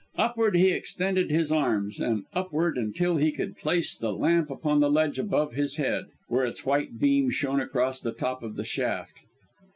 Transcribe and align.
Upward 0.17 0.55
he 0.55 0.71
extended 0.71 1.29
his 1.29 1.51
arms, 1.51 1.99
and 1.99 2.25
upward, 2.33 2.75
until 2.75 3.17
he 3.17 3.31
could 3.31 3.55
place 3.55 3.95
the 3.95 4.11
lamp 4.11 4.49
upon 4.49 4.79
the 4.79 4.89
ledge 4.89 5.19
above 5.19 5.53
his 5.53 5.75
head, 5.75 6.05
where 6.27 6.43
its 6.43 6.65
white 6.65 6.97
beam 6.97 7.29
shone 7.29 7.59
across 7.59 8.01
the 8.01 8.11
top 8.11 8.41
of 8.41 8.55
the 8.55 8.65
shaft. 8.65 9.19